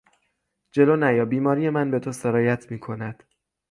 جلو 0.75 0.95
نیا 1.03 1.25
بیماری 1.33 1.69
من 1.69 1.91
به 1.91 1.99
تو 1.99 2.11
سرایت 2.11 2.71
میکند! 2.71 3.23